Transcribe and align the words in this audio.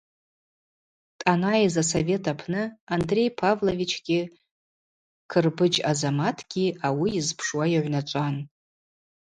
Дъанайыз 1.19 1.75
асовет 1.83 2.23
апны 2.33 2.63
Андрей 2.95 3.29
Павловичгьи 3.39 4.21
Кырбыджь 5.31 5.81
Азаматгьи 5.89 6.75
ауи 6.87 7.09
йызпшуа 7.17 7.65
йыгӏвначӏван. 7.69 8.35